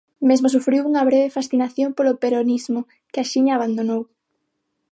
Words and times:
Mesmo 0.29 0.47
sufriu 0.55 0.81
unha 0.89 1.05
breve 1.09 1.33
fascinación 1.37 1.89
polo 1.97 2.17
peronismo, 2.21 2.79
que 3.11 3.21
axiña 3.23 3.53
abandonou. 3.55 4.01